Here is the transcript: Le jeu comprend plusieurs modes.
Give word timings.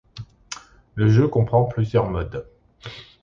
Le 0.95 1.09
jeu 1.11 1.27
comprend 1.27 1.65
plusieurs 1.65 2.09
modes. 2.09 2.49